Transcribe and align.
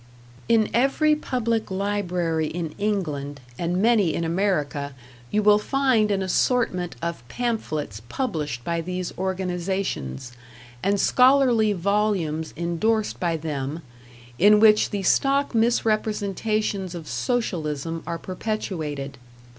In 0.49 0.67
every 0.73 1.15
public 1.15 1.69
library 1.69 2.47
in 2.47 2.73
England 2.79 3.39
and 3.59 3.77
many 3.79 4.15
in 4.15 4.23
America 4.23 4.95
you 5.29 5.43
will 5.43 5.59
find 5.59 6.09
an 6.09 6.23
assortment 6.23 6.95
of 7.03 7.21
pamphlets 7.27 8.01
published 8.09 8.63
by 8.63 8.81
these 8.81 9.15
organizations, 9.15 10.31
and 10.81 10.99
scholarly 10.99 11.71
volumes 11.73 12.51
endorsed 12.57 13.19
by 13.19 13.37
them, 13.37 13.81
in 14.39 14.59
which 14.59 14.89
the 14.89 15.03
stock 15.03 15.53
misrepresentations 15.53 16.95
of 16.95 17.07
Socialism 17.07 18.01
are 18.07 18.17
perpetuated. 18.17 19.19